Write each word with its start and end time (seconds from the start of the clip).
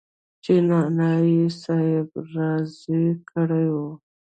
چې 0.43 0.53
نعماني 0.67 1.39
صاحب 1.61 2.09
رازده 2.33 3.03
کړې 3.29 3.65
وه. 3.73 3.89